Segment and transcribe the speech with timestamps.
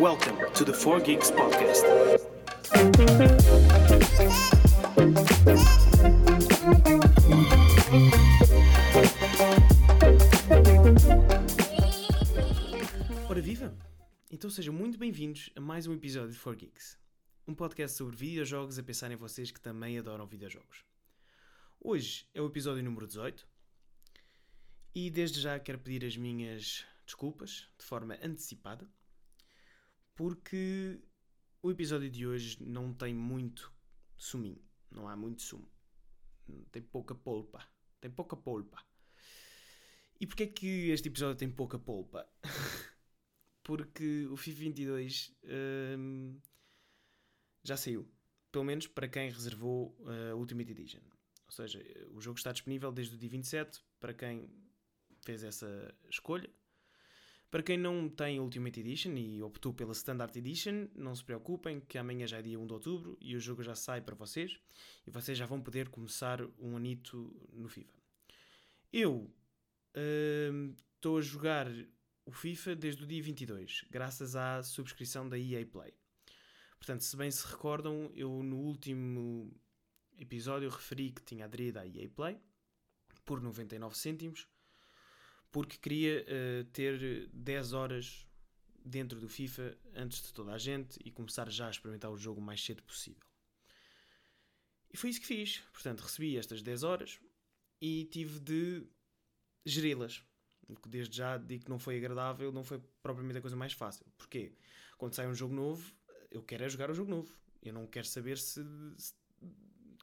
[0.00, 1.84] Welcome to the 4 Geeks Podcast.
[13.28, 13.76] Ora viva!
[14.32, 16.98] Então sejam muito bem-vindos a mais um episódio de 4 Geeks,
[17.46, 20.84] um podcast sobre videojogos a pensar em vocês que também adoram videojogos.
[21.80, 23.46] Hoje é o episódio número 18
[24.92, 28.88] e desde já quero pedir as minhas desculpas de forma antecipada
[30.14, 31.00] porque
[31.62, 33.72] o episódio de hoje não tem muito
[34.16, 35.68] suminho, não há muito sumo,
[36.70, 37.66] tem pouca polpa,
[38.00, 38.84] tem pouca polpa.
[40.20, 42.28] E porquê é que este episódio tem pouca polpa?
[43.62, 45.36] Porque o FIFA 22
[45.98, 46.38] hum,
[47.62, 48.08] já saiu.
[48.52, 51.00] Pelo menos para quem reservou a Ultimate Edition.
[51.46, 54.48] Ou seja, o jogo está disponível desde o dia 27 para quem
[55.24, 56.48] fez essa escolha.
[57.54, 61.96] Para quem não tem Ultimate Edition e optou pela Standard Edition, não se preocupem que
[61.96, 64.58] amanhã já é dia 1 de outubro e o jogo já sai para vocês
[65.06, 67.96] e vocês já vão poder começar um anito no FIFA.
[68.92, 69.32] Eu
[70.96, 71.68] estou uh, a jogar
[72.26, 75.94] o FIFA desde o dia 22, graças à subscrição da EA Play.
[76.76, 79.54] Portanto, se bem se recordam, eu no último
[80.18, 82.36] episódio referi que tinha aderido à EA Play
[83.24, 84.48] por 99 cêntimos
[85.54, 88.26] porque queria uh, ter 10 horas
[88.84, 92.40] dentro do FIFA antes de toda a gente e começar já a experimentar o jogo
[92.40, 93.22] o mais cedo possível.
[94.92, 95.60] E foi isso que fiz.
[95.72, 97.20] Portanto, recebi estas 10 horas
[97.80, 98.84] e tive de
[99.64, 100.24] geri-las.
[100.88, 104.04] Desde já digo que não foi agradável, não foi propriamente a coisa mais fácil.
[104.18, 104.56] Porquê?
[104.98, 105.94] Quando sai um jogo novo,
[106.32, 107.32] eu quero é jogar o jogo novo.
[107.62, 108.60] Eu não quero saber se,
[108.98, 109.14] se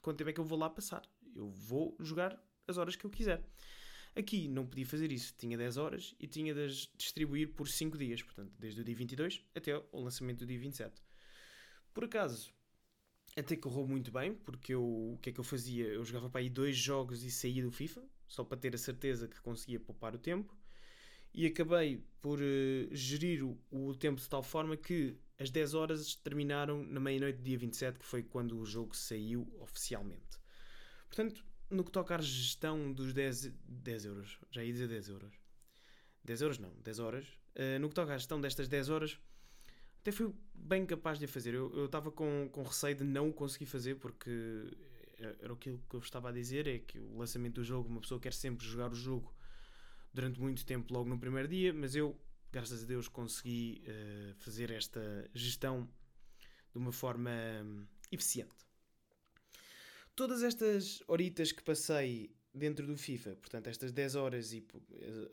[0.01, 1.01] quanto tempo é que eu vou lá passar.
[1.35, 3.45] Eu vou jogar as horas que eu quiser.
[4.15, 7.97] Aqui não podia fazer isso, tinha 10 horas e tinha de as distribuir por 5
[7.97, 11.01] dias, portanto, desde o dia 22 até o lançamento do dia 27.
[11.93, 12.53] Por acaso,
[13.37, 15.85] até correu muito bem, porque eu, o que é que eu fazia?
[15.85, 19.27] Eu jogava para aí dois jogos e saía do FIFA, só para ter a certeza
[19.27, 20.53] que conseguia poupar o tempo,
[21.33, 26.15] e acabei por uh, gerir o, o, tempo de tal forma que as 10 horas
[26.15, 30.39] terminaram na meia-noite do dia 27, que foi quando o jogo saiu oficialmente.
[31.07, 35.33] Portanto, no que toca à gestão dos 10, 10 euros, já ia dizer 10 euros.
[36.23, 37.27] 10 euros não, 10 horas.
[37.55, 39.17] Uh, no que toca à gestão destas 10 horas,
[39.99, 41.53] até fui bem capaz de a fazer.
[41.53, 44.31] Eu estava com, com receio de não conseguir fazer porque
[45.39, 48.19] era aquilo que eu estava a dizer: é que o lançamento do jogo, uma pessoa
[48.19, 49.33] quer sempre jogar o jogo
[50.13, 52.19] durante muito tempo, logo no primeiro dia, mas eu,
[52.51, 55.87] graças a Deus, consegui uh, fazer esta gestão
[56.71, 57.31] de uma forma
[57.63, 58.70] um, eficiente
[60.15, 64.65] todas estas horitas que passei dentro do FIFA, portanto, estas 10 horas e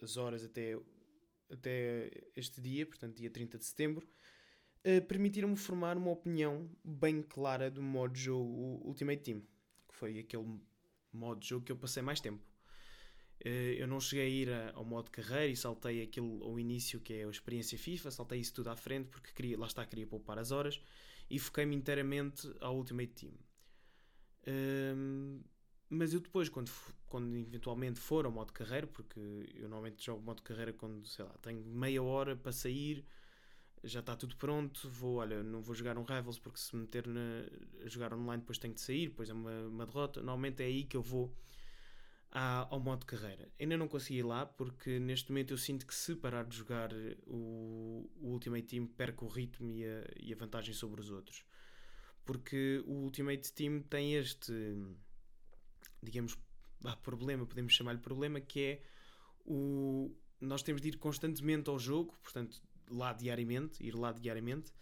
[0.02, 0.78] as horas até,
[1.50, 4.08] até este dia, portanto, dia 30 de setembro,
[4.86, 9.40] uh, permitiram-me formar uma opinião bem clara do modo de jogo Ultimate Team,
[9.88, 10.60] que foi aquele
[11.12, 12.42] modo de jogo que eu passei mais tempo.
[13.44, 17.14] Uh, eu não cheguei a ir ao modo carreira e saltei aquilo ao início que
[17.14, 20.38] é a experiência FIFA, saltei isso tudo à frente porque queria, lá está, queria poupar
[20.38, 20.80] as horas
[21.30, 23.47] e foquei-me inteiramente ao Ultimate Team.
[24.48, 25.40] Um,
[25.90, 26.70] mas eu depois, quando,
[27.06, 29.18] quando eventualmente for ao modo carreira, porque
[29.54, 33.04] eu normalmente jogo modo carreira quando, sei lá, tenho meia hora para sair,
[33.84, 37.44] já está tudo pronto, vou, olha, não vou jogar um Rivals porque se meter na,
[37.84, 40.84] a jogar online depois tenho de sair, depois é uma, uma derrota, normalmente é aí
[40.84, 41.34] que eu vou
[42.30, 43.48] à, ao modo carreira.
[43.58, 46.90] Ainda não consegui ir lá porque neste momento eu sinto que se parar de jogar
[47.26, 51.44] o, o Ultimate Team perco o ritmo e a, e a vantagem sobre os outros
[52.28, 54.52] porque o Ultimate Team tem este,
[56.02, 56.36] digamos,
[57.02, 58.82] problema, podemos chamar-lhe problema, que é
[59.46, 64.74] o nós temos de ir constantemente ao jogo, portanto, lá diariamente, ir lá diariamente,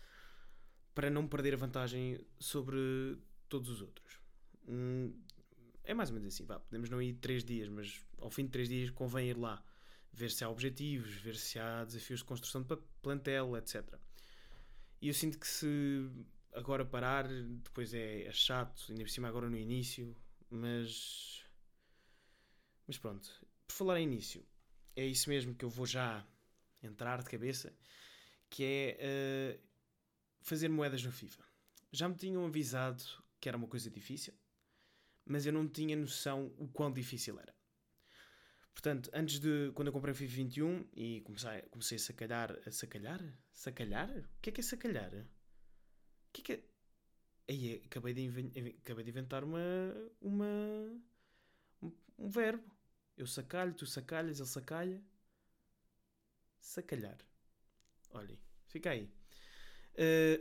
[0.92, 3.16] para não perder a vantagem sobre
[3.48, 4.18] todos os outros.
[4.66, 5.14] Hum,
[5.84, 8.50] é mais ou menos assim, vá, podemos não ir 3 dias, mas ao fim de
[8.50, 9.64] 3 dias convém ir lá,
[10.12, 13.84] ver se há objetivos, ver se há desafios de construção de plantel, etc.
[15.00, 16.10] E eu sinto que se
[16.56, 20.16] agora parar, depois é, é chato, ainda por cima agora no início,
[20.50, 21.44] mas.
[22.86, 23.28] Mas pronto,
[23.66, 24.44] por falar em início,
[24.94, 26.26] é isso mesmo que eu vou já
[26.82, 27.72] entrar de cabeça,
[28.48, 29.60] que é uh,
[30.40, 31.44] fazer moedas no FIFA.
[31.92, 33.02] Já me tinham avisado
[33.40, 34.32] que era uma coisa difícil,
[35.24, 37.54] mas eu não tinha noção o quão difícil era.
[38.72, 39.72] Portanto, antes de.
[39.74, 42.58] Quando eu comprei o FIFA 21 e comecei, comecei a sacalhar.
[42.66, 43.20] A sacalhar?
[43.52, 44.10] Sacalhar?
[44.10, 45.26] O que é que é sacalhar?
[46.42, 46.64] Que é que é?
[47.48, 49.60] Aí, acabei de, acabei de inventar uma,
[50.20, 50.46] uma,
[51.80, 52.64] um, um verbo.
[53.16, 55.02] Eu sacalho, tu sacalhas, ele sacalha.
[56.58, 57.18] Sacalhar.
[58.10, 58.38] Olhem,
[58.68, 59.08] fica aí.
[59.94, 60.38] Uh,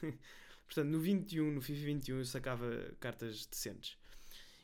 [0.66, 3.98] portanto, no 21, no FIFA 21, eu sacava cartas decentes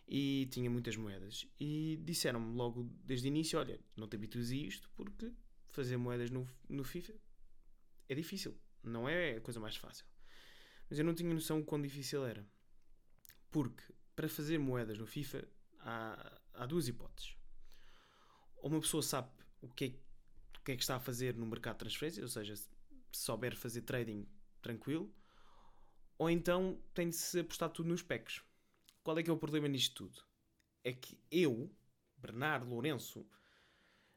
[0.08, 1.46] e tinha muitas moedas.
[1.58, 5.32] E disseram-me logo desde o início: olha, não te habitues a isto porque
[5.68, 7.14] fazer moedas no, no FIFA
[8.08, 10.04] é difícil, não é a coisa mais fácil.
[10.90, 12.44] Mas eu não tinha noção o quão difícil era.
[13.50, 13.82] Porque
[14.16, 15.48] para fazer moedas no FIFA
[15.78, 17.36] há, há duas hipóteses.
[18.56, 19.30] Ou uma pessoa sabe
[19.62, 19.88] o que, é,
[20.58, 22.68] o que é que está a fazer no mercado de transferência, ou seja, se
[23.12, 24.26] souber fazer trading
[24.60, 25.14] tranquilo,
[26.18, 28.42] ou então tem de se apostar tudo nos packs.
[29.02, 30.22] Qual é que é o problema nisto tudo?
[30.84, 31.74] É que eu,
[32.18, 33.26] Bernardo Lourenço,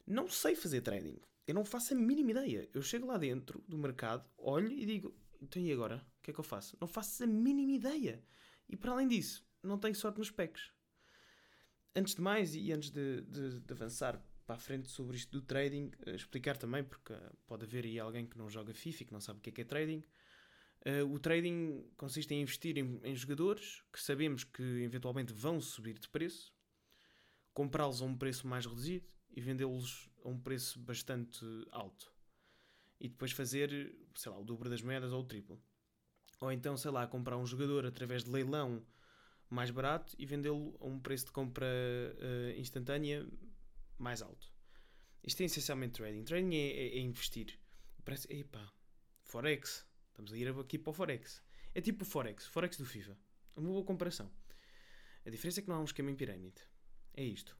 [0.06, 1.22] não sei fazer trading.
[1.48, 2.70] Eu não faço a mínima ideia.
[2.74, 6.06] Eu chego lá dentro do mercado, olho e digo: então e agora?
[6.24, 6.78] Que é que eu faço?
[6.80, 8.24] Não faço a mínima ideia.
[8.68, 10.72] E para além disso, não tenho sorte nos packs.
[11.96, 15.42] Antes de mais, e antes de, de, de avançar para a frente sobre isto do
[15.42, 19.06] trading, uh, explicar também, porque uh, pode haver aí alguém que não joga FIFA e
[19.06, 20.04] que não sabe o que é, que é trading.
[20.86, 25.98] Uh, o trading consiste em investir em, em, jogadores que sabemos que eventualmente vão subir
[26.00, 26.54] de preço,
[27.54, 32.12] comprá-los a um preço mais reduzido e vendê-los a um preço bastante alto.
[33.00, 35.62] E depois fazer, sei lá, o dobro das moedas ou o triplo.
[36.44, 38.86] Ou então, sei lá, comprar um jogador através de leilão
[39.50, 43.26] mais barato e vendê-lo a um preço de compra uh, instantânea
[43.98, 44.52] mais alto.
[45.24, 46.26] Isto é essencialmente trading.
[46.26, 47.58] Trading é, é, é investir.
[48.04, 48.74] Parece, epá,
[49.24, 49.88] Forex.
[50.10, 51.42] Estamos a ir aqui para o Forex.
[51.74, 52.46] É tipo o Forex.
[52.48, 53.18] Forex do FIFA.
[53.56, 54.30] Uma boa comparação.
[55.26, 56.62] A diferença é que não há um esquema em pirâmide.
[57.14, 57.58] É isto.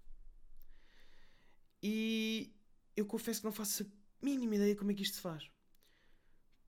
[1.82, 2.54] E
[2.98, 5.50] eu confesso que não faço a mínima ideia como é que isto se faz.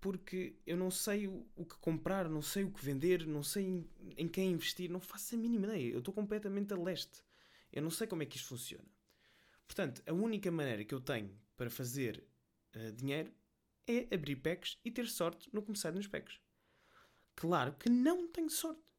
[0.05, 3.89] Porque eu não sei o que comprar, não sei o que vender, não sei em,
[4.15, 5.93] em quem investir, não faço a mínima ideia.
[5.93, 7.23] Eu estou completamente a leste.
[7.73, 8.85] Eu não sei como é que isto funciona.
[9.65, 12.23] Portanto, a única maneira que eu tenho para fazer
[12.75, 13.33] uh, dinheiro
[13.87, 16.39] é abrir packs e ter sorte no começar nos packs.
[17.35, 18.93] Claro que não tenho sorte.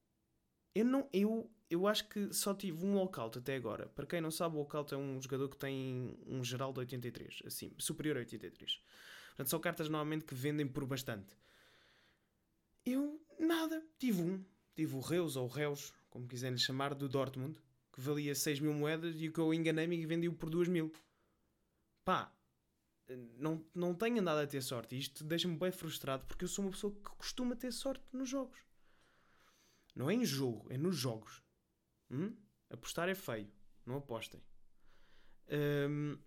[0.75, 3.87] Eu, não, eu, eu acho que só tive um walkout até agora.
[3.87, 7.45] Para quem não sabe, o walkout é um jogador que tem um geral de 83,
[7.47, 8.83] assim, superior a 83.
[9.37, 11.37] Portanto, são cartas normalmente que vendem por bastante.
[12.85, 13.85] Eu, nada.
[13.99, 14.45] Tive um.
[14.75, 17.61] Tive o Reus, ou Reus, como quiserem chamar, do Dortmund
[17.97, 20.93] que valia 6 mil moedas e o que eu enganei-me e vendi-o por 2 mil.
[22.05, 22.31] Pá,
[23.39, 24.99] não, não tenho andado a ter sorte.
[24.99, 28.59] Isto deixa-me bem frustrado porque eu sou uma pessoa que costuma ter sorte nos jogos.
[29.95, 31.43] Não é em jogo, é nos jogos.
[32.11, 32.37] Hum?
[32.69, 33.51] Apostar é feio.
[33.87, 34.43] Não apostem.
[35.89, 36.19] Hum,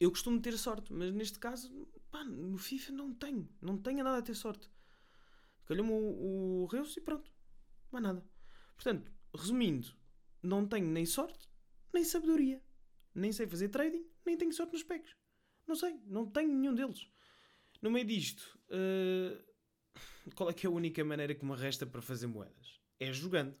[0.00, 3.48] eu costumo ter sorte, mas neste caso, pá, no FIFA não tenho.
[3.60, 4.70] Não tenho nada a ter sorte.
[5.66, 7.28] Calhou-me o, o Reus e pronto.
[7.92, 8.24] Há nada.
[8.76, 9.92] Portanto, resumindo,
[10.40, 11.48] não tenho nem sorte,
[11.92, 12.62] nem sabedoria.
[13.12, 15.16] Nem sei fazer trading, nem tenho sorte nos packs.
[15.66, 17.08] Não sei, não tenho nenhum deles.
[17.82, 22.02] No meio disto, uh, qual é que é a única maneira que me resta para
[22.02, 22.80] fazer moedas?
[23.00, 23.56] É jogando.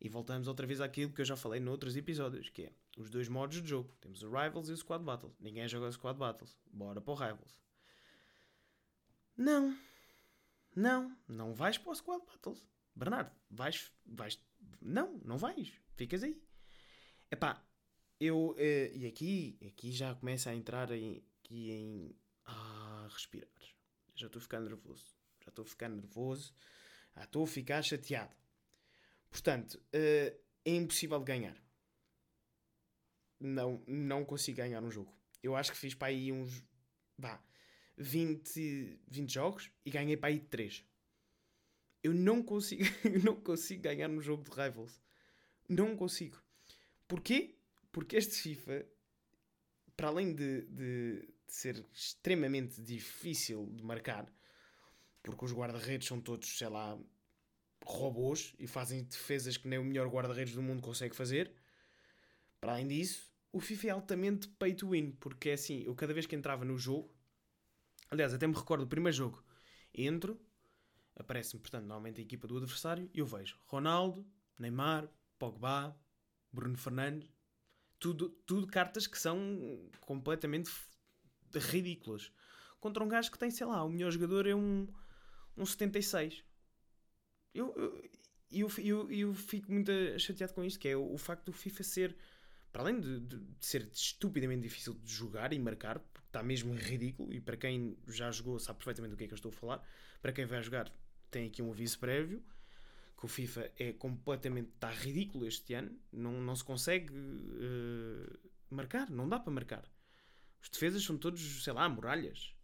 [0.00, 3.28] E voltamos outra vez àquilo que eu já falei noutros episódios, que é os dois
[3.28, 3.94] modos de jogo.
[4.00, 5.38] Temos o Rivals e o Squad Battles.
[5.38, 6.58] Ninguém joga Squad Battles.
[6.72, 7.60] Bora para o Rivals.
[9.36, 9.78] Não.
[10.74, 11.16] Não.
[11.28, 12.66] Não vais para o Squad Battles.
[12.94, 14.40] Bernardo, vais, vais
[14.80, 15.72] não, não vais.
[15.96, 16.42] Ficas aí.
[17.30, 17.62] Epá,
[18.20, 18.50] eu.
[18.50, 22.16] Uh, e aqui, aqui já começa a entrar em, aqui em.
[22.44, 23.50] Ah, respirar.
[24.14, 25.14] Já estou a ficar nervoso.
[25.44, 26.54] Já estou a ficar nervoso.
[27.14, 28.34] Já estou a ficar chateado.
[29.30, 31.65] Portanto, uh, é impossível de ganhar.
[33.38, 35.12] Não, não consigo ganhar um jogo.
[35.42, 36.62] Eu acho que fiz para aí uns.
[37.18, 37.42] Vá.
[37.98, 40.84] 20, 20 jogos e ganhei para aí 3
[42.06, 42.84] eu não consigo,
[43.24, 45.00] não consigo ganhar no jogo de Rivals.
[45.68, 46.40] Não consigo.
[47.08, 47.56] Porquê?
[47.90, 48.86] Porque este FIFA,
[49.96, 54.32] para além de, de, de ser extremamente difícil de marcar,
[55.20, 56.96] porque os guarda-redes são todos, sei lá,
[57.84, 61.52] robôs e fazem defesas que nem o melhor guarda-redes do mundo consegue fazer.
[62.66, 66.12] Para além disso, o FIFA é altamente pay to win, porque é assim, eu cada
[66.12, 67.14] vez que entrava no jogo,
[68.10, 69.40] aliás, até me recordo do primeiro jogo,
[69.94, 70.36] entro,
[71.14, 74.26] aparece-me, portanto, normalmente a equipa do adversário e eu vejo Ronaldo,
[74.58, 75.08] Neymar,
[75.38, 75.96] Pogba,
[76.50, 77.30] Bruno Fernandes,
[78.00, 79.38] tudo, tudo cartas que são
[80.00, 80.72] completamente
[81.54, 82.32] ridículas.
[82.80, 84.88] Contra um gajo que tem, sei lá, o melhor jogador é um,
[85.56, 86.42] um 76.
[87.54, 88.02] Eu,
[88.50, 91.82] eu, eu, eu, fico muito chateado com isto, que é o, o facto do FIFA
[91.84, 92.16] ser,
[92.76, 97.32] para além de, de, ser estupidamente difícil de jogar e marcar, porque está mesmo ridículo,
[97.32, 99.88] e para quem já jogou sabe perfeitamente do que é que eu estou a falar,
[100.20, 100.92] para quem vai jogar
[101.30, 102.44] tem aqui um aviso prévio
[103.18, 109.08] que o FIFA é completamente está ridículo este ano, não, não se consegue uh, marcar,
[109.08, 109.90] não dá para marcar.
[110.62, 112.54] Os defesas são todos, sei lá, muralhas.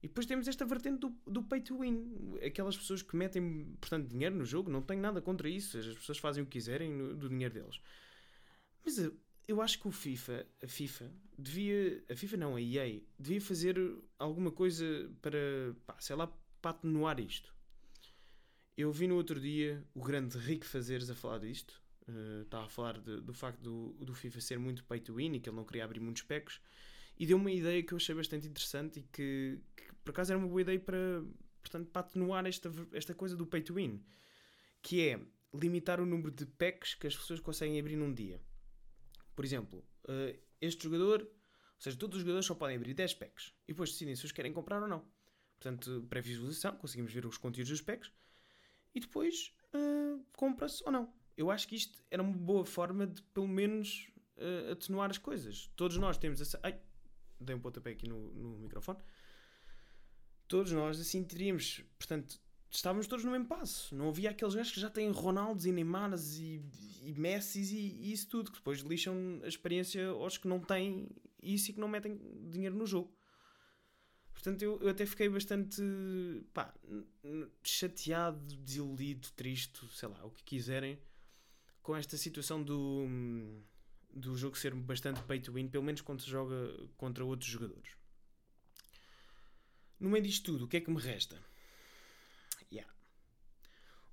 [0.00, 2.38] E depois temos esta vertente do, do pay to win.
[2.46, 5.76] Aquelas pessoas que metem, portanto, dinheiro no jogo, não tenho nada contra isso.
[5.76, 7.80] As pessoas fazem o que quiserem do dinheiro deles.
[8.84, 8.96] Mas
[9.48, 12.04] eu, acho que o FIFA, a FIFA, devia.
[12.10, 13.76] A FIFA não, a EA, devia fazer
[14.18, 16.26] alguma coisa para, pá, sei lá,
[16.60, 17.54] para atenuar isto.
[18.76, 21.82] Eu vi no outro dia o grande Rick Fazeres a falar disto.
[22.06, 25.34] Uh, estava a falar de, do facto do, do FIFA ser muito pay to win
[25.34, 26.60] e que ele não queria abrir muitos pecos.
[27.18, 30.38] E deu uma ideia que eu achei bastante interessante e que, que por acaso era
[30.38, 31.24] uma boa ideia para,
[31.60, 34.00] portanto, para atenuar esta, esta coisa do pay to win.
[34.80, 35.20] Que é
[35.52, 38.40] limitar o número de packs que as pessoas conseguem abrir num dia.
[39.38, 43.54] Por exemplo, uh, este jogador, ou seja, todos os jogadores só podem abrir 10 packs
[43.68, 45.08] e depois decidem se os querem comprar ou não.
[45.60, 48.10] Portanto, pré-visualização, conseguimos ver os conteúdos dos packs
[48.92, 51.14] e depois uh, compra-se ou não.
[51.36, 55.70] Eu acho que isto era uma boa forma de, pelo menos, uh, atenuar as coisas.
[55.76, 56.58] Todos nós temos essa.
[56.60, 56.76] Ai,
[57.40, 58.98] dei um pontapé aqui no, no microfone.
[60.48, 62.40] Todos nós assim teríamos, portanto,
[62.70, 63.94] estávamos todos no mesmo passo.
[63.94, 66.62] Não havia aqueles gajos que já têm Ronaldos e Neymars e,
[67.02, 71.08] e Messis e, e, isso tudo, que depois lixam a experiência aos que não têm
[71.42, 72.18] isso e que não metem
[72.50, 73.12] dinheiro no jogo.
[74.32, 75.82] Portanto, eu, eu até fiquei bastante
[76.54, 76.72] pá,
[77.62, 80.98] chateado, desiludido, triste, sei lá, o que quiserem,
[81.82, 83.04] com esta situação do,
[84.14, 86.54] do jogo ser bastante pay to win, pelo menos quando se joga
[86.96, 87.90] contra outros jogadores.
[89.98, 91.42] No meio disto tudo, o que é que me resta?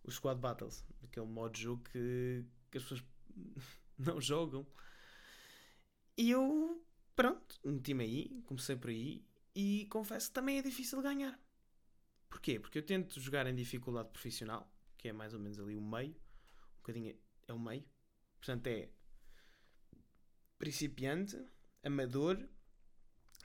[0.06, 0.08] Yeah.
[0.08, 3.04] O Squad Battles, aquele modo de jogo que, que as pessoas
[3.98, 4.66] não jogam.
[6.18, 6.86] E eu,
[7.16, 11.40] pronto, meti-me aí, comecei por aí e confesso que também é difícil ganhar.
[12.30, 12.60] Porquê?
[12.60, 16.12] Porque eu tento jogar em dificuldade profissional, que é mais ou menos ali o meio,
[16.12, 17.86] um bocadinho é o meio.
[18.38, 18.90] Portanto, é
[20.58, 21.38] principiante,
[21.84, 22.48] amador,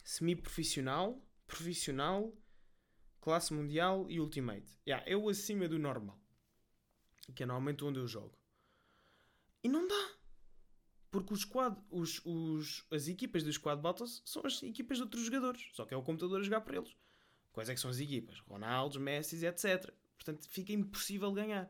[0.03, 2.33] semi-profissional, profissional,
[3.19, 4.79] classe mundial e ultimate.
[4.87, 6.20] Yeah, o acima do normal.
[7.35, 8.37] Que é normalmente onde eu jogo.
[9.63, 10.11] E não dá.
[11.11, 15.23] Porque os squad, os, os, as equipas do Squad Battles são as equipas de outros
[15.23, 15.69] jogadores.
[15.73, 16.95] Só que é o computador a jogar para eles.
[17.51, 18.39] Quais é que são as equipas?
[18.39, 19.93] Ronaldo, Messi, etc.
[20.17, 21.69] Portanto, fica impossível ganhar.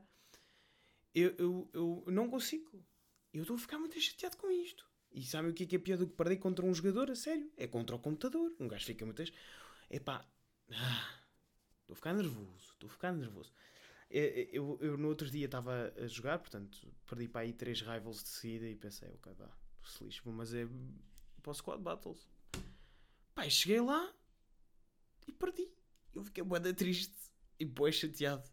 [1.13, 2.85] Eu, eu, eu não consigo.
[3.33, 4.85] Eu estou a ficar muito chateado com isto.
[5.11, 7.09] E sabem o que é, que é pior do que perder contra um jogador?
[7.09, 7.51] A sério.
[7.57, 8.53] É contra o computador.
[8.59, 9.23] Um gajo fica muito...
[9.89, 10.25] Epá...
[10.71, 11.19] Ah,
[11.81, 12.73] estou a ficar nervoso.
[12.73, 13.51] Estou a ficar nervoso.
[14.13, 18.21] Eu, eu, eu, no outro dia estava a jogar, portanto, perdi para aí três rivals
[18.21, 19.49] de seguida e pensei, ok, vá,
[19.85, 20.67] se lixo, mas é
[21.41, 22.29] para o Squad Battles.
[23.33, 24.13] Pai, cheguei lá
[25.25, 25.71] e perdi.
[26.13, 27.15] Eu fiquei boeda triste
[27.57, 28.49] e boé chateado.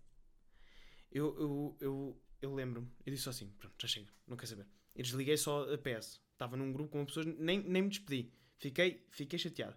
[1.10, 4.66] Eu, eu, eu, eu lembro-me, eu disse assim, pronto, já chega, não quer saber.
[4.94, 6.20] E desliguei só a PS.
[6.32, 8.32] Estava num grupo com pessoas, nem, nem me despedi.
[8.58, 9.76] Fiquei, fiquei chateado.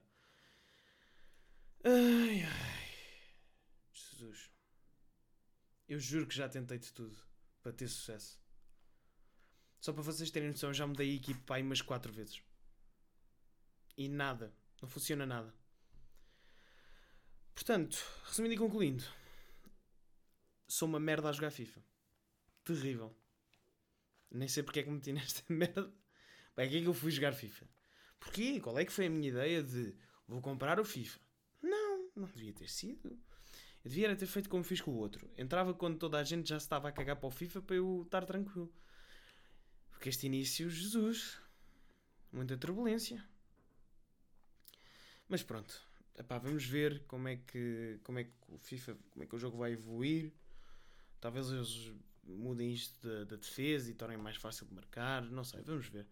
[1.83, 2.81] Ai, ai.
[3.91, 4.50] Jesus.
[5.91, 7.17] Eu juro que já tentei de tudo
[7.61, 8.39] para ter sucesso.
[9.81, 12.41] Só para vocês terem noção, já mudei a equipe para aí umas 4 vezes.
[13.97, 14.55] E nada.
[14.81, 15.53] Não funciona nada.
[17.53, 19.03] Portanto, resumindo e concluindo,
[20.65, 21.83] sou uma merda a jogar FIFA.
[22.63, 23.13] Terrível.
[24.31, 25.93] Nem sei porque é que me meti nesta merda.
[26.55, 27.67] Bem, que é que eu fui jogar FIFA?
[28.17, 28.61] Porquê?
[28.61, 29.93] Qual é que foi a minha ideia de
[30.25, 31.19] vou comprar o FIFA?
[31.61, 33.21] Não, não devia ter sido.
[33.83, 35.29] Eu devia ter feito como fiz com o outro.
[35.37, 38.03] Entrava quando toda a gente já se estava a cagar para o FIFA para eu
[38.05, 38.71] estar tranquilo.
[39.91, 41.39] Porque este início, Jesus,
[42.31, 43.23] muita turbulência.
[45.27, 45.81] Mas pronto,
[46.17, 49.39] Epá, vamos ver como é que como é que o FIFA, como é que o
[49.39, 50.31] jogo vai evoluir.
[51.19, 51.91] Talvez eles
[52.23, 55.23] mudem isto da, da defesa e tornem mais fácil de marcar.
[55.23, 56.05] Não sei, vamos ver.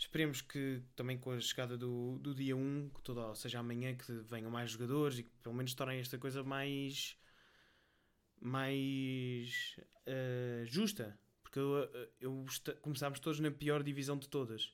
[0.00, 3.94] Esperemos que também com a chegada do, do dia 1, que toda, ou seja, amanhã,
[3.94, 7.18] que venham mais jogadores e que pelo menos tornem esta coisa mais.
[8.40, 9.76] mais.
[10.06, 11.20] Uh, justa.
[11.42, 11.86] Porque eu,
[12.18, 12.46] eu,
[12.80, 14.72] começámos todos na pior divisão de todas.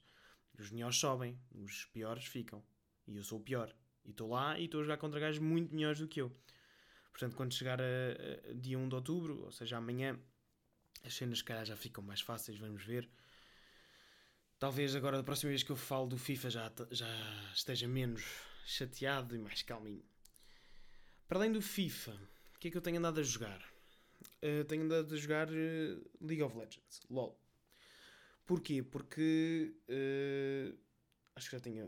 [0.56, 2.62] Os melhores sobem, os piores ficam.
[3.08, 3.74] E eu sou o pior.
[4.04, 6.30] E estou lá e estou a jogar contra gajos muito melhores do que eu.
[7.10, 7.84] Portanto, quando chegar a,
[8.48, 10.16] a dia 1 de outubro, ou seja, amanhã,
[11.02, 13.10] as cenas, calhar, já ficam mais fáceis, vamos ver.
[14.58, 18.24] Talvez agora, da próxima vez que eu falo do FIFA, já, já esteja menos
[18.64, 20.02] chateado e mais calminho.
[21.28, 22.18] Para além do FIFA,
[22.54, 23.62] o que é que eu tenho andado a jogar?
[24.42, 27.38] Uh, tenho andado a jogar uh, League of Legends, LOL.
[28.46, 28.82] Porquê?
[28.82, 30.78] Porque uh,
[31.34, 31.86] acho que já tinha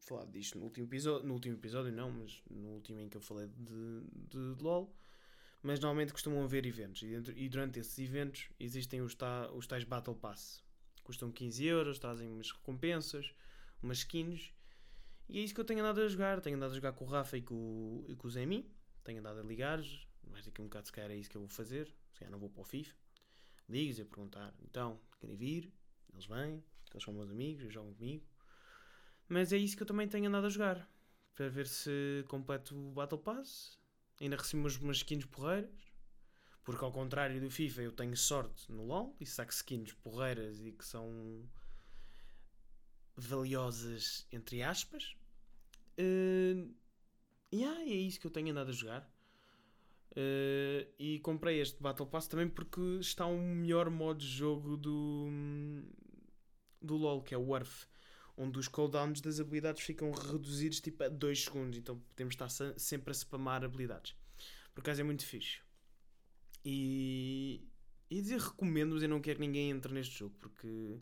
[0.00, 3.20] falado disto no último episódio, no último episódio não, mas no último em que eu
[3.20, 4.90] falei de, de, de LOL.
[5.62, 9.66] Mas normalmente costumam haver eventos e, dentro, e durante esses eventos existem os, ta, os
[9.66, 10.64] tais Battle Pass
[11.06, 13.32] custam 15 euros, trazem umas recompensas,
[13.80, 14.52] umas skins.
[15.28, 16.40] E é isso que eu tenho andado a jogar.
[16.40, 18.68] Tenho andado a jogar com o Rafa e com, e com o Zemi.
[19.04, 19.80] Tenho andado a ligar.
[20.24, 21.86] Mais daqui a um bocado, se calhar, é isso que eu vou fazer.
[22.12, 22.94] Se calhar não vou para o FIFA.
[23.68, 25.72] Ligo-lhes a perguntar: então, querem vir?
[26.12, 26.64] Eles vêm.
[26.92, 28.26] Eles são meus amigos, eles jogam comigo.
[29.28, 30.88] Mas é isso que eu também tenho andado a jogar.
[31.34, 33.78] Para ver se completo o Battle Pass.
[34.20, 35.85] Ainda recebo umas, umas skins porreiras.
[36.66, 40.72] Porque ao contrário do FIFA, eu tenho sorte no LoL e saco skins porreiras e
[40.72, 41.48] que são
[43.14, 45.14] valiosas, entre aspas.
[45.96, 46.74] Uh,
[47.54, 49.08] yeah, é isso que eu tenho andado a jogar.
[50.10, 55.28] Uh, e comprei este Battle Pass também porque está um melhor modo de jogo do,
[56.82, 57.86] do LoL, que é o Warf,
[58.36, 63.12] onde os cooldowns das habilidades ficam reduzidos tipo a 2 segundos, então podemos estar sempre
[63.12, 64.16] a spamar habilidades.
[64.74, 65.64] Por acaso é muito fixe.
[66.68, 67.64] E,
[68.10, 70.98] e dizer recomendo-vos, eu não quero que ninguém entre neste jogo, porque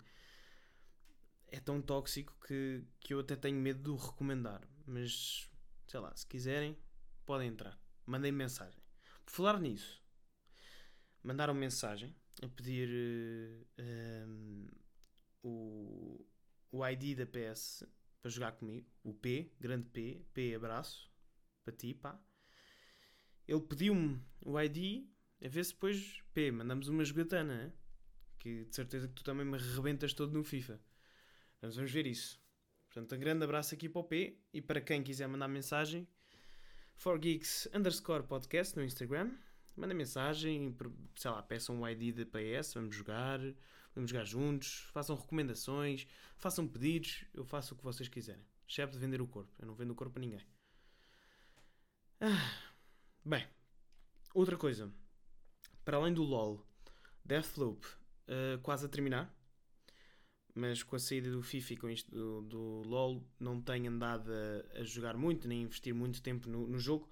[1.46, 4.60] é tão tóxico que, que eu até tenho medo de o recomendar.
[4.86, 5.50] Mas,
[5.86, 6.76] sei lá, se quiserem,
[7.24, 7.80] podem entrar.
[8.04, 8.78] Mandem mensagem.
[9.24, 10.04] Por falar nisso,
[11.22, 14.68] mandaram mensagem a pedir uh, eh, um,
[15.42, 16.26] o,
[16.72, 17.84] o ID da PS
[18.20, 18.86] para jogar comigo.
[19.02, 21.10] O P, grande P, P abraço,
[21.64, 22.20] para ti, pá.
[23.48, 25.08] Ele pediu-me o ID,
[25.44, 27.74] a ver se depois, P, mandamos uma jogatana,
[28.38, 30.80] que de certeza que tu também me arrebentas todo no FIFA.
[31.60, 32.40] Mas vamos ver isso.
[32.88, 36.08] Portanto, um grande abraço aqui para o P e para quem quiser mandar mensagem,
[36.94, 39.32] forgeeks underscore podcast no Instagram.
[39.76, 40.74] Manda mensagem,
[41.14, 43.38] sei lá, peçam um ID da PS, vamos jogar,
[43.94, 46.06] vamos jogar juntos, façam recomendações,
[46.38, 48.46] façam pedidos, eu faço o que vocês quiserem.
[48.66, 50.46] Excepto de vender o corpo, eu não vendo o corpo a ninguém.
[52.20, 52.70] Ah,
[53.22, 53.46] bem,
[54.32, 55.03] outra coisa.
[55.84, 56.64] Para além do LOL,
[57.24, 59.34] Deathloop uh, quase a terminar
[60.54, 64.30] mas com a saída do FIFA e com isto do, do LOL não tenho andado
[64.30, 67.10] a, a, jogar muito, nem investir muito tempo no, no, jogo,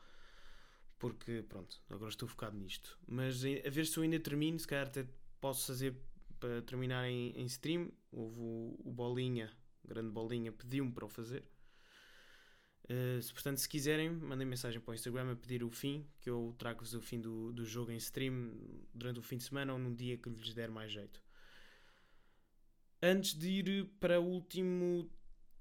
[0.97, 2.97] porque pronto, agora estou focado nisto.
[3.07, 5.05] Mas a ver se eu ainda termino, se calhar até
[5.41, 5.97] posso fazer
[6.39, 7.91] para terminar em, em stream.
[8.13, 9.51] Houve o, o Bolinha,
[9.85, 11.45] grande Bolinha, pediu-me para o fazer.
[12.85, 16.55] Uh, portanto, se quiserem, mandem mensagem para o Instagram a pedir o fim, que eu
[16.59, 18.53] trago-vos o fim do, do jogo em stream
[18.93, 21.23] durante o fim de semana ou num dia que lhes der mais jeito.
[23.01, 25.11] Antes de ir para o último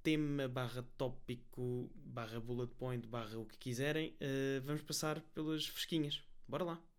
[0.03, 6.23] tema, barra tópico, barra bullet point, barra o que quiserem, uh, vamos passar pelas fresquinhas.
[6.47, 6.90] Bora lá!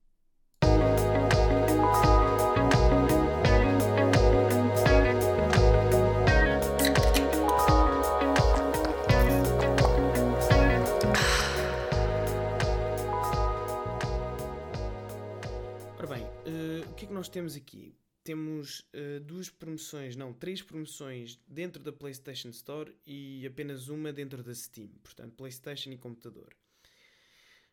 [17.22, 17.94] Nós temos aqui?
[18.24, 24.42] temos uh, duas promoções, não, três promoções dentro da PlayStation Store e apenas uma dentro
[24.42, 26.52] da Steam, portanto, PlayStation e computador.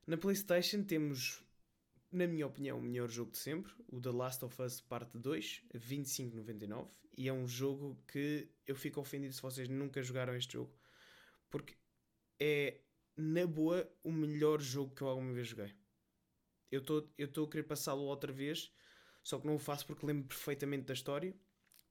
[0.05, 1.43] Na PlayStation temos,
[2.11, 5.63] na minha opinião, o melhor jogo de sempre, o The Last of Us Parte 2,
[5.73, 10.71] 25,99, e é um jogo que eu fico ofendido se vocês nunca jogaram este jogo,
[11.49, 11.75] porque
[12.39, 12.81] é,
[13.17, 15.73] na boa, o melhor jogo que eu alguma vez joguei.
[16.71, 18.71] Eu estou a querer passá-lo outra vez
[19.29, 21.35] só que não o faço porque lembro perfeitamente da história.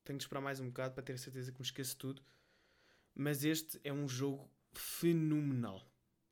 [0.04, 2.20] Tenho de esperar mais um bocado para ter a certeza que me esqueço tudo.
[3.14, 5.88] Mas este é um jogo fenomenal.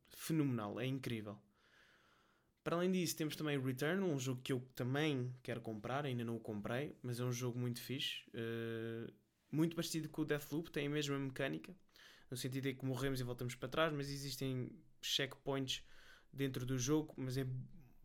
[0.08, 1.40] Fenomenal, é incrível.
[2.64, 6.34] Para além disso, temos também Returnal, um jogo que eu também quero comprar, ainda não
[6.34, 8.24] o comprei, mas é um jogo muito fixe.
[8.30, 9.12] Uh,
[9.52, 11.72] muito parecido com o Deathloop, tem a mesma mecânica,
[12.28, 15.84] no sentido de que morremos e voltamos para trás, mas existem checkpoints
[16.32, 17.46] dentro do jogo, mas é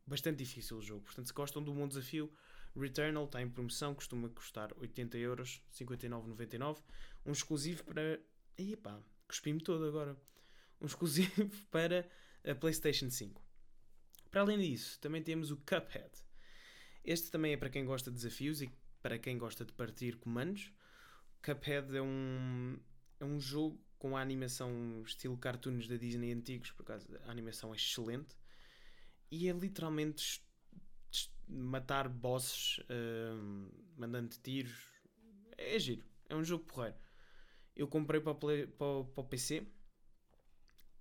[0.06, 1.02] bastante difícil o jogo.
[1.02, 2.32] Portanto, se gostam de um bom desafio,
[2.76, 6.82] Returnal está em promoção, costuma custar 80 euros, 59,99.
[7.26, 8.20] Um exclusivo para.
[8.58, 10.18] Aí pá, cuspi-me todo agora.
[10.80, 12.10] Um exclusivo para
[12.44, 13.42] a PlayStation 5.
[14.30, 16.12] Para além disso, também temos o Cuphead.
[17.04, 20.72] Este também é para quem gosta de desafios e para quem gosta de partir comandos.
[21.44, 22.80] Cuphead é um,
[23.20, 27.74] é um jogo com a animação estilo cartoons da Disney antigos, por acaso a animação
[27.74, 28.36] é excelente.
[29.30, 30.42] E é literalmente
[31.48, 34.90] matar bosses uh, mandando tiros.
[35.58, 36.04] É, giro.
[36.30, 36.96] É um jogo porreiro.
[37.76, 39.68] Eu comprei para, play, para, para o PC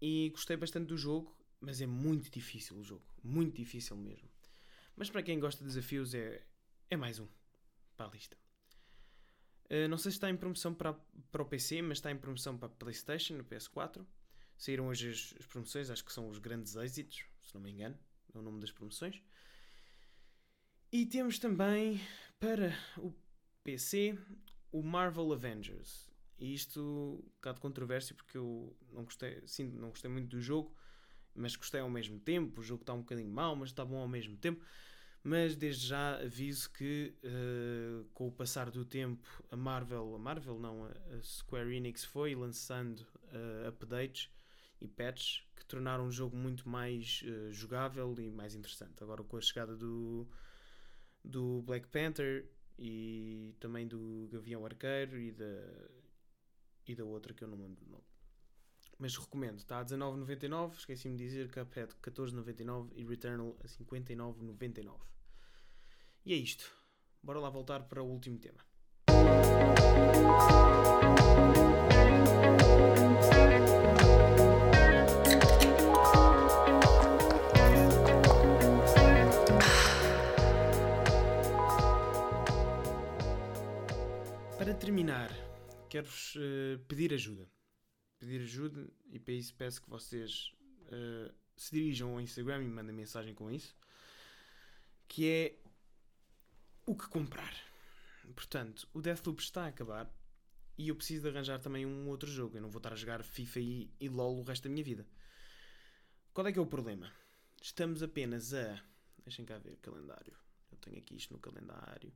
[0.00, 3.04] e gostei bastante do jogo, mas é muito difícil o jogo.
[3.22, 4.28] Muito difícil mesmo.
[4.96, 6.44] Mas para quem gosta de desafios é,
[6.88, 7.28] é mais um
[7.96, 8.36] para a lista.
[9.66, 10.94] Uh, não sei se está em promoção para,
[11.30, 14.04] para o PC, mas está em promoção para a PlayStation, no PS4.
[14.58, 17.96] Saíram hoje as, as promoções, acho que são os grandes êxitos, se não me engano,
[18.34, 19.22] é o nome das promoções.
[20.92, 22.00] E temos também
[22.40, 23.14] para o
[23.62, 24.18] PC
[24.72, 26.10] o Marvel Avengers.
[26.36, 30.74] E isto, um bocado controvérsia, porque eu não gostei, sim, não gostei muito do jogo,
[31.32, 32.60] mas gostei ao mesmo tempo.
[32.60, 34.64] O jogo está um bocadinho mau, mas está bom ao mesmo tempo.
[35.22, 40.58] Mas desde já aviso que uh, com o passar do tempo a Marvel, a Marvel
[40.58, 44.28] não, a Square Enix foi lançando uh, updates
[44.80, 49.04] e patches que tornaram o jogo muito mais uh, jogável e mais interessante.
[49.04, 50.26] Agora com a chegada do,
[51.24, 55.90] do Black Panther e também do Gavião Arqueiro e da,
[56.86, 58.04] e da outra que eu não lembro do nome.
[58.98, 65.00] Mas recomendo, está a 19,99, esqueci-me de dizer, Cuphead 14,99 e Returnal a 59,99.
[66.24, 66.70] E é isto.
[67.22, 68.60] Bora lá voltar para o último tema.
[86.00, 87.48] Quero-vos uh, pedir ajuda.
[88.18, 90.52] Pedir ajuda e para isso peço que vocês
[90.86, 93.76] uh, se dirijam ao Instagram e me mandem mensagem com isso.
[95.08, 95.56] Que é
[96.86, 97.54] o que comprar.
[98.34, 100.10] Portanto, o Deathloop está a acabar
[100.78, 102.56] e eu preciso de arranjar também um outro jogo.
[102.56, 105.06] Eu não vou estar a jogar FIFA e, e LOL o resto da minha vida.
[106.32, 107.12] Qual é que é o problema?
[107.60, 108.82] Estamos apenas a.
[109.24, 110.34] Deixem cá ver calendário.
[110.70, 112.12] Eu tenho aqui isto no calendário.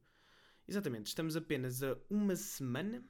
[0.66, 3.04] Exatamente, estamos apenas a uma semana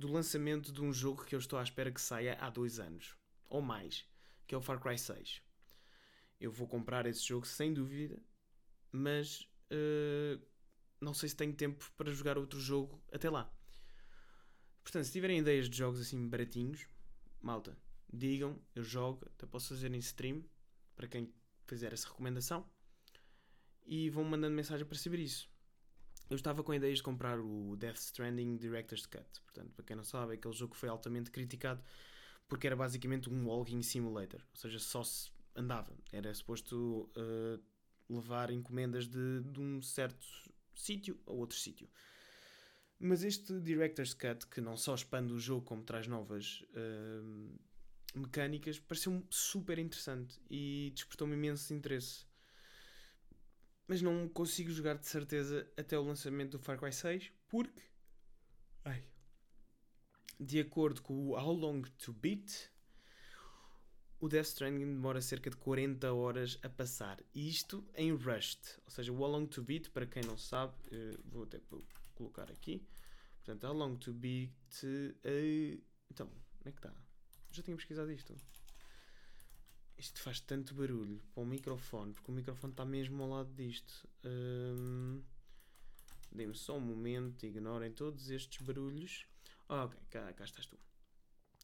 [0.00, 3.14] do lançamento de um jogo que eu estou à espera que saia há dois anos
[3.46, 4.06] ou mais,
[4.46, 5.42] que é o Far Cry 6.
[6.40, 8.18] Eu vou comprar esse jogo sem dúvida,
[8.90, 10.40] mas uh,
[11.00, 13.52] não sei se tenho tempo para jogar outro jogo até lá.
[14.82, 16.88] Portanto, se tiverem ideias de jogos assim baratinhos,
[17.38, 17.76] malta,
[18.10, 20.42] digam, eu jogo, até posso fazer em stream
[20.96, 21.30] para quem
[21.66, 22.66] fizer essa recomendação
[23.84, 25.50] e vão mandando mensagem para saber isso.
[26.30, 29.26] Eu estava com ideias de comprar o Death Stranding Director's Cut.
[29.42, 31.82] Portanto, para quem não sabe, aquele jogo foi altamente criticado
[32.48, 34.40] porque era basicamente um walking simulator.
[34.40, 35.92] Ou seja, só se andava.
[36.12, 37.60] Era suposto uh,
[38.08, 40.24] levar encomendas de, de um certo
[40.72, 41.88] sítio a outro sítio.
[42.96, 47.58] Mas este Director's Cut, que não só expande o jogo como traz novas uh,
[48.14, 52.29] mecânicas, pareceu super interessante e despertou-me imenso interesse
[53.90, 57.82] mas não consigo jogar de certeza até o lançamento do Far Cry 6 porque
[58.84, 59.04] ai,
[60.38, 62.70] de acordo com o How Long to Beat
[64.20, 67.18] o Death Stranding demora cerca de 40 horas a passar.
[67.34, 68.78] Isto em Rust.
[68.84, 71.58] Ou seja, o How Long to Beat para quem não sabe eh, vou até
[72.14, 72.86] colocar aqui.
[73.38, 74.52] Portanto, How Long to Beat
[74.84, 76.28] uh, então,
[76.60, 76.94] onde é que está?
[77.50, 78.36] já tinha pesquisado isto
[80.00, 84.08] isto faz tanto barulho para o microfone, porque o microfone está mesmo ao lado disto.
[84.24, 85.22] Hum,
[86.32, 89.26] Dê-me só um momento, ignorem todos estes barulhos.
[89.68, 90.78] Oh, ok, cá, cá estás tu.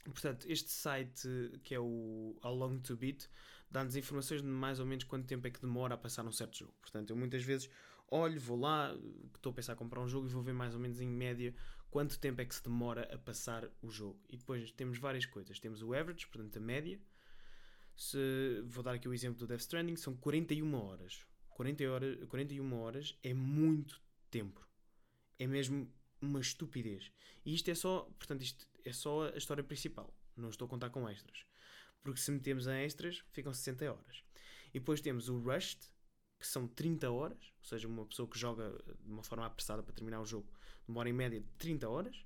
[0.05, 1.29] Portanto, este site
[1.63, 3.29] que é o How Long to Beat
[3.71, 6.59] dá-nos informações de mais ou menos quanto tempo é que demora a passar um certo
[6.59, 6.75] jogo.
[6.81, 7.69] Portanto, eu muitas vezes
[8.09, 8.97] olho, vou lá,
[9.35, 11.55] estou a pensar em comprar um jogo e vou ver mais ou menos em média
[11.91, 14.19] quanto tempo é que se demora a passar o jogo.
[14.29, 15.59] E depois temos várias coisas.
[15.59, 17.01] Temos o average, portanto a média,
[17.97, 21.27] se, vou dar aqui o exemplo do Death Stranding, são 41 horas.
[21.51, 24.67] 40 horas 41 horas é muito tempo.
[25.39, 27.11] É mesmo uma estupidez.
[27.45, 30.15] E isto é só, portanto, isto é só a história principal.
[30.37, 31.47] Não estou a contar com extras.
[32.03, 34.23] Porque se metemos a extras, ficam 60 horas.
[34.75, 35.89] E depois temos o Rust,
[36.39, 38.71] que são 30 horas, ou seja, uma pessoa que joga
[39.03, 40.49] de uma forma apressada para terminar o jogo
[40.87, 42.25] demora em média 30 horas.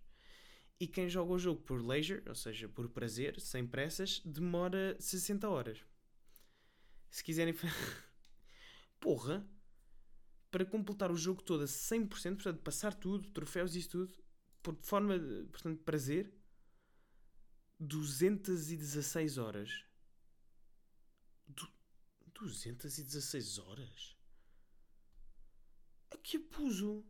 [0.80, 5.46] E quem joga o jogo por leisure, ou seja, por prazer, sem pressas, demora 60
[5.46, 5.84] horas.
[7.10, 7.54] Se quiserem.
[8.98, 9.46] Porra!
[10.50, 14.24] Para completar o jogo todo a 100%, portanto, passar tudo, troféus e isso tudo,
[14.62, 15.14] por forma,
[15.52, 16.32] portanto, prazer,
[17.78, 19.84] 216 horas.
[21.46, 21.68] Du
[22.32, 24.16] 216 horas?
[26.10, 27.04] A que abuso!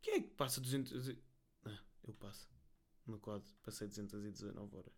[0.00, 1.10] Quem é que passa 200.
[1.64, 2.59] Ah, eu passo.
[3.06, 4.94] No COD passei 219 horas.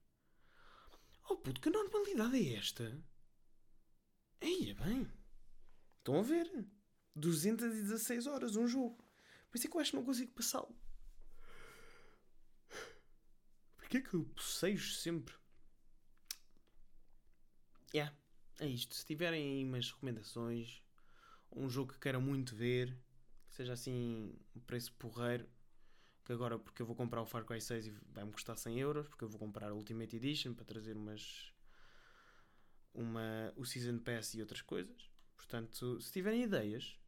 [1.30, 3.02] Oh puto, que normalidade é esta?
[4.40, 5.10] Eia bem.
[5.98, 6.66] Estão a ver?
[7.14, 9.04] 216 horas um jogo.
[9.50, 10.74] Por isso é que eu acho que não consigo passá-lo.
[13.76, 15.34] Porquê que eu possejo sempre?
[17.94, 18.16] Yeah,
[18.58, 18.94] é isto.
[18.94, 20.82] Se tiverem aí umas recomendações,
[21.52, 22.98] um jogo que queiram muito ver,
[23.46, 25.48] que seja assim um preço porreiro,
[26.24, 29.08] que agora porque eu vou comprar o Far Cry 6 e vai-me custar 100 euros,
[29.08, 31.52] porque eu vou comprar a Ultimate Edition para trazer umas
[32.94, 35.10] uma, o Season Pass e outras coisas.
[35.36, 36.98] Portanto, se tiverem ideias,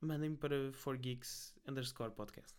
[0.00, 2.54] mandem-me para 4geeks underscore podcast.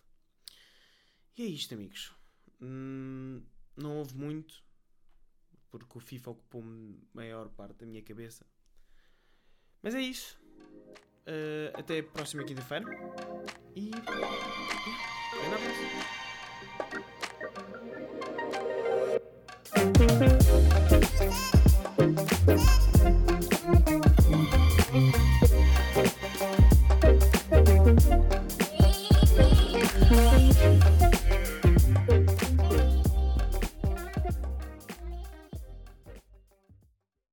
[1.38, 2.14] E é isto, amigos.
[2.62, 3.42] Hum,
[3.76, 4.64] não houve muito,
[5.72, 8.46] porque o FIFA ocupou-me maior parte da minha cabeça.
[9.82, 10.40] Mas é isso.
[11.26, 12.86] Uh, até a próxima quinta-feira.
[13.76, 13.92] E.
[22.44, 22.83] abraço.